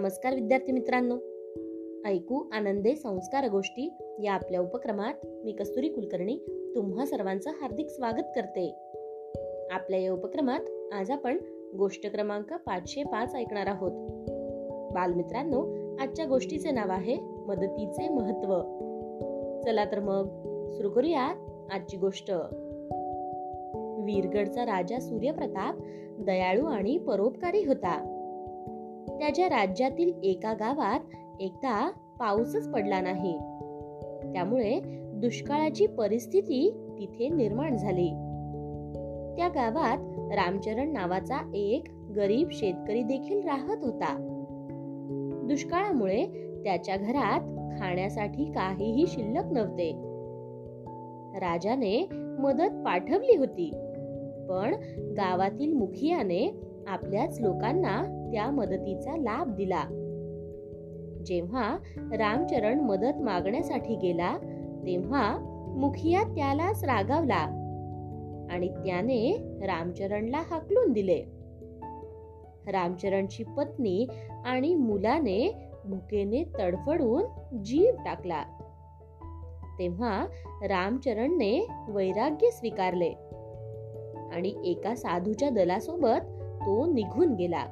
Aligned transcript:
नमस्कार 0.00 0.34
विद्यार्थी 0.34 0.72
मित्रांनो. 0.72 1.16
ऐकू 2.08 2.48
आनंदे 2.52 2.94
संस्कार 2.94 3.48
गोष्टी 3.48 3.92
या 4.22 4.32
आपल्या 4.32 4.60
उपक्रमात 4.60 5.14
मी 5.44 5.52
कस्तुरी 5.52 5.88
कुलकर्णी 5.88 6.38
तुम्हा 6.74 7.06
सर्वांचं 7.06 7.50
हार्दिक 7.50 7.88
स्वागत 7.88 8.22
करते. 8.36 8.74
आपल्या 9.70 9.98
या 9.98 10.12
उपक्रमात 10.12 10.60
आज 10.92 11.10
आपण 11.10 11.38
गोष्ट 11.78 12.06
क्रमांक 12.06 12.52
पाचशे 12.52 13.02
पाच 13.02 13.34
ऐकणार 13.34 13.66
आहोत. 13.66 13.90
बालमित्रांनो 14.92 15.76
आजच्या 16.02 16.26
गोष्टीचे 16.26 16.70
नाव 16.70 16.90
आहे 16.90 17.16
मदतीचे 17.20 18.08
महत्त्व. 18.08 18.60
चला 19.60 19.84
तर 19.84 20.00
मग 20.00 20.26
सुरू 20.70 20.90
करूया 20.90 21.34
आजची 21.72 21.96
गोष्ट. 21.96 22.30
वीरगडचा 24.04 24.62
राजा 24.62 25.00
सूर्यप्रताप 25.00 25.74
दयाळू 26.20 26.66
आणि 26.66 26.98
परोपकारी 26.98 27.64
होता. 27.64 28.09
त्याच्या 29.20 29.46
राज्यातील 29.46 30.12
एका 30.24 30.52
गावात 30.52 31.00
एकदा 31.40 31.90
पाऊसच 32.20 32.72
पडला 32.72 33.00
नाही. 33.00 33.38
त्यामुळे 34.32 34.80
दुष्काळाची 35.14 35.86
परिस्थिती 35.86 36.70
तिथे 36.98 37.28
निर्माण 37.28 37.76
झाली. 37.76 38.08
त्या 39.36 39.48
गावात 39.48 39.98
रामचरण 40.32 40.92
नावाचा 40.92 41.52
एक 41.54 41.84
गरीब 42.16 42.48
शेतकरी 42.52 43.02
देखील 43.02 43.40
राहत 43.44 43.84
होता. 43.84 44.26
दुष्काळामुळे 45.44 46.26
त्याच्या 46.64 46.96
घरात 46.96 47.40
खाण्यासाठी 47.80 48.44
काहीही 48.44 49.06
शिल्लक 49.06 49.44
नव्हते. 49.44 49.92
राजाने 51.38 52.08
मदत 52.38 52.84
पाठवली 52.84 53.36
होती. 53.36 53.70
पण 54.48 54.74
गावातील 55.16 55.72
मुखियाने 55.72 56.69
आपल्याच 56.88 57.40
लोकांना 57.40 58.02
त्या 58.32 58.50
मदतीचा 58.50 59.16
लाभ 59.16 59.54
दिला. 59.54 59.84
जेव्हा 61.26 61.76
रामचरण 61.98 62.80
मदत 62.80 63.22
मागण्यासाठी 63.22 63.96
गेला 63.96 64.36
तेव्हा 64.86 65.38
मुखिया 65.76 66.22
त्यालाच 66.22 66.84
रागावला 66.84 67.56
आणि 68.50 68.68
त्याने 68.68 69.36
रामचरणला 69.66 70.42
हाकलून 70.50 70.92
दिले. 70.92 71.24
रामचरणची 72.72 73.44
पत्नी 73.44 74.06
आणि 74.44 74.74
मुलाने 74.74 75.54
भुकेने 75.84 76.44
तडफडून 76.58 77.22
जीव 77.64 77.94
टाकला. 78.04 78.42
तेव्हा 79.78 80.26
रामचरणने 80.62 81.68
वैराग्य 81.88 82.50
स्वीकारले 82.50 83.12
आणि 84.32 84.54
एका 84.64 84.94
साधूच्या 84.94 85.50
दलासोबत 85.50 86.39
तो 86.60 86.86
निघून 86.86 87.34
गेला. 87.34 87.64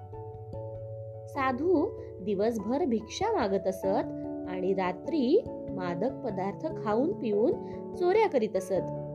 साधू 1.28 1.86
दिवसभर 2.22 2.84
भिक्षा 2.84 3.32
मागत 3.32 3.66
असत 3.66 4.04
आणि 4.48 4.74
रात्री 4.74 5.44
मादक 5.70 6.12
पदार्थ 6.24 6.84
खाऊन 6.84 7.12
पिऊन 7.12 7.52
चोऱ्या 7.94 8.28
करीत 8.28 8.56
असत. 8.56 9.08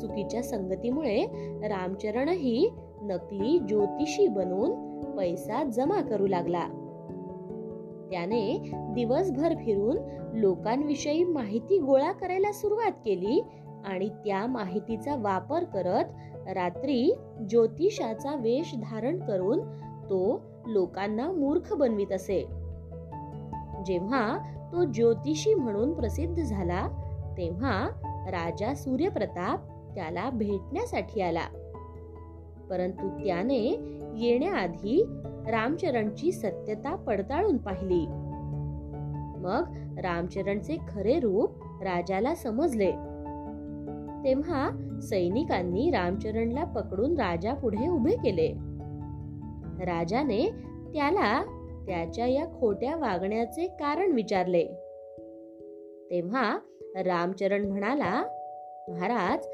चुकीच्या 0.00 0.42
संगतीमुळे 0.42 1.24
रामचरणही 1.68 2.70
नकली 3.02 3.58
ज्योतिषी 3.58 4.28
बनून 4.28 5.00
पैसा 5.16 5.64
जमा 5.64 6.00
करू 6.00 6.26
लागला. 6.26 6.68
त्याने 8.10 8.70
दिवसभर 8.74 9.54
फिरून 9.54 9.96
लोकांविषयी 10.38 11.24
माहिती 11.24 11.78
गोळा 11.78 12.12
करायला 12.12 12.52
सुरुवात 12.52 12.92
केली 13.04 13.42
आणि 13.84 14.08
त्या 14.08 14.46
माहितीचा 14.46 15.14
वापर 15.14 15.64
करत 15.64 16.04
रात्री 16.54 17.14
ज्योतिषाचा 17.48 18.34
वेश 18.34 18.74
धारण 18.82 19.18
करून 19.18 19.60
तो 20.04 20.42
लोकांना 20.66 21.32
मूर्ख 21.32 21.72
बनवित 21.72 22.12
असे. 22.12 22.40
जेव्हा 23.86 24.38
तो 24.72 24.84
ज्योतिषी 24.84 25.54
म्हणून 25.54 25.92
प्रसिद्ध 25.92 26.42
झाला 26.42 26.88
तेव्हा 27.38 27.88
राजा 28.06 28.74
सूर्यप्रताप 28.74 29.60
त्याला 29.94 30.30
भेटण्यासाठी 30.30 31.20
आला. 31.20 31.44
परंतु 32.70 33.08
त्याने 33.08 33.64
येण्याआधी 34.16 35.04
रामचरणची 35.50 36.32
सत्यता 36.32 36.94
पडताळून 36.94 37.56
पाहिली. 37.56 38.06
मग 39.38 39.64
रामचरणचे 40.00 40.76
खरे 40.88 41.20
रूप 41.20 41.50
राजाला 41.82 42.34
समजले. 42.34 42.90
तेव्हा 44.24 44.87
सैनिकांनी 45.02 45.90
रामचरणला 45.90 46.64
पकडून 46.64 47.12
राजा 47.12 47.54
पुढे 47.54 47.88
उभे 47.88 48.12
केले. 48.12 48.48
राजाने 49.84 50.50
त्याला 50.92 51.42
त्याच्या 51.86 52.26
या 52.26 52.46
खोट्या 52.60 52.96
वागण्याचे 52.96 53.66
कारण 53.66 54.12
विचारले. 54.12 54.64
तेव्हा 56.10 56.58
रामचरण 56.96 57.64
म्हणाला 57.64 58.22
महाराज 58.88 59.46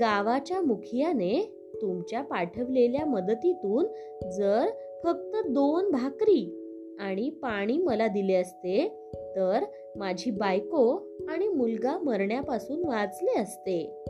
गावाच्या 0.00 0.60
मुखियाने 0.60 1.54
तुमच्या 1.82 2.22
पाठवलेल्या 2.22 3.06
मदतीतून 3.06 3.86
जर 4.30 4.66
फक्त 5.04 5.48
दोन 5.48 5.90
भाकरी 5.90 6.54
आणि 7.00 7.30
पाणी 7.30 7.78
मला 7.78 8.06
दिले 8.06 8.34
असते 8.34 8.88
तर 9.36 9.64
माझी 9.96 10.30
बायको 10.30 10.96
आणि 11.28 11.48
मुलगा 11.48 11.98
मरण्यापासून 11.98 12.84
वाचले 12.84 13.40
असते. 13.40 14.04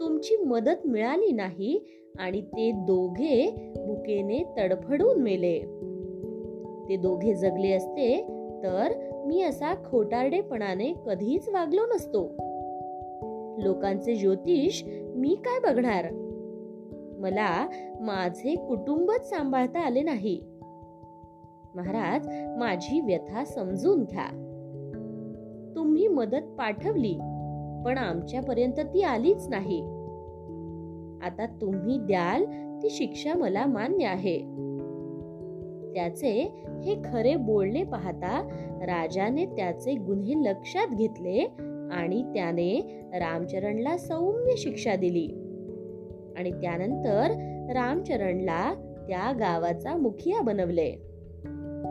तुमची 0.00 0.36
मदत 0.36 0.86
मिळाली 0.86 1.32
नाही 1.32 1.84
आणि 2.18 2.40
ते 2.40 2.70
दोघे 2.72 3.50
भुकेने 3.86 4.42
तडफडून 4.58 5.22
मेले. 5.22 5.58
ते 6.88 6.96
दोघे 6.96 7.34
जगले 7.34 7.72
असते 7.72 8.22
तर 8.62 8.92
मी 9.26 9.42
असा 9.42 9.74
खोटारडेपणाने 9.90 10.92
कधीच 11.06 11.48
वागलो 11.48 11.86
नसतो. 11.86 12.24
लोकांचे 13.58 14.14
ज्योतिष 14.14 14.82
मी 15.14 15.34
काय 15.34 15.72
बघणार? 15.72 16.04
मला 17.18 17.66
माझे 18.00 18.54
कुटुंबच 18.54 19.30
सांभाळता 19.30 19.80
आले 19.80 20.02
नाही. 20.02 20.40
महाराज 21.74 22.28
माझी 22.58 23.00
व्यथा 23.00 23.44
समजून 23.44 24.04
घ्या. 24.04 24.26
तुम्ही 25.76 26.08
मदत 26.08 26.42
पाठवली. 26.58 27.18
पण 27.84 27.98
आमच्यापर्यंत 27.98 28.80
ती 28.80 29.02
आलीच 29.02 29.48
नाही. 29.48 29.82
आता 31.22 31.46
तुम्ही 31.60 31.98
द्याल 31.98 32.44
ती 32.82 32.90
शिक्षा 32.90 33.34
मला 33.34 33.66
मान्य 33.66 34.04
आहे. 34.06 34.38
त्याचे 35.94 36.64
हे 36.84 37.02
खरे 37.04 37.36
बोलणे 37.36 37.84
पाहता 37.84 38.48
राजाने 38.82 39.46
त्याचे 39.46 39.94
गुन्हे 39.94 40.34
लक्षात 40.34 40.94
घेतले 40.94 41.38
आणि 41.92 42.22
त्याने 42.22 43.00
रामचरणला 43.12 43.96
सौम्य 43.96 44.54
शिक्षा 44.56 44.96
दिली. 44.96 45.26
आणि 46.36 46.50
त्यानंतर 46.50 47.30
रामचरणला 47.72 48.74
त्या 49.08 49.32
गावाचा 49.32 49.96
मुखिया 49.96 50.40
बनवले. 50.40 50.90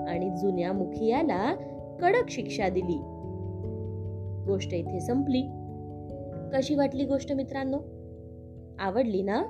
आणि 0.07 0.29
जुन्या 0.29 0.73
मुखियाला 0.73 1.55
कडक 2.01 2.29
शिक्षा 2.29 2.69
दिली. 2.69 2.99
गोष्ट 4.45 4.73
इथे 4.73 4.99
संपली. 4.99 5.43
कशी 6.53 6.75
वाटली 6.75 7.05
गोष्ट 7.05 7.33
मित्रांनो? 7.33 7.77
आवडली 8.79 9.21
ना? 9.21 9.43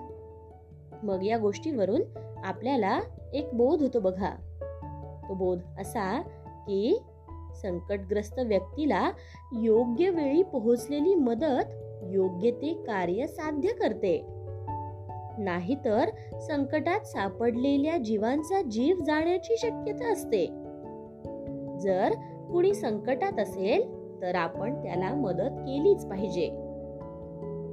मग 1.03 1.23
या 1.23 1.37
गोष्टीवरून 1.37 2.01
आपल्याला 2.43 2.99
एक 3.33 3.49
बोध 3.53 3.81
होतो 3.81 3.99
बघा. 3.99 4.29
तो 5.29 5.33
बोध 5.33 5.59
असा 5.79 6.21
की 6.67 6.99
संकटग्रस्त 7.61 8.39
व्यक्तीला 8.39 9.11
योग्य 9.53 10.09
वेळी 10.09 10.43
पोहोचलेली 10.43 11.15
मदत 11.15 11.69
योग्य 12.03 12.51
ते 12.51 12.73
कार्य 12.73 13.27
साध्य 13.27 13.69
करते. 13.69 14.25
नाहीतर 15.37 16.09
संकटात 16.39 16.99
सापडलेल्या 16.99 17.97
जीवांचा 17.97 18.61
जीव 18.61 18.95
जाण्याची 19.05 19.57
शक्यता 19.57 20.11
असते. 20.11 20.45
जर 21.79 22.11
कुणी 22.51 22.73
संकटात 22.73 23.39
असेल 23.39 23.93
तर 24.21 24.35
आपण 24.35 24.83
त्याला 24.83 25.13
मदत 25.13 25.51
केलीच 25.51 26.05
पाहिजे. 26.05 26.62